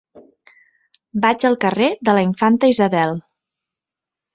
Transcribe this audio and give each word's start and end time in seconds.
Vaig 1.27 1.47
al 1.51 1.59
carrer 1.67 1.93
de 2.11 2.19
la 2.21 2.27
Infanta 2.31 2.75
Isabel. 2.77 3.19